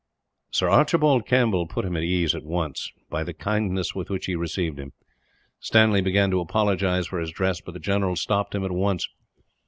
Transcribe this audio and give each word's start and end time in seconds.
Sir 0.49 0.67
Archibald 0.67 1.27
Campbell 1.27 1.67
put 1.67 1.85
him 1.85 1.95
at 1.95 2.01
ease, 2.01 2.33
at 2.33 2.43
once, 2.43 2.91
by 3.11 3.23
the 3.23 3.35
kindness 3.35 3.93
with 3.93 4.09
which 4.09 4.25
he 4.25 4.33
received 4.35 4.79
him. 4.79 4.93
Stanley 5.59 6.01
began 6.01 6.31
to 6.31 6.39
apologize 6.39 7.05
for 7.05 7.19
his 7.19 7.29
dress, 7.29 7.61
but 7.61 7.73
the 7.75 7.79
general 7.79 8.15
stopped 8.15 8.55
him, 8.55 8.65
at 8.65 8.71
once. 8.71 9.07